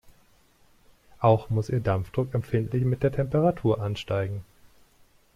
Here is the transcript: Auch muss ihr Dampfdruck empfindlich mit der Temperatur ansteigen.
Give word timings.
Auch 1.19 1.51
muss 1.51 1.69
ihr 1.69 1.79
Dampfdruck 1.79 2.33
empfindlich 2.33 2.83
mit 2.85 3.03
der 3.03 3.11
Temperatur 3.11 3.83
ansteigen. 3.83 4.43